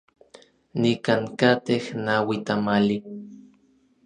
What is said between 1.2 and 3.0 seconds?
katej naui tamali.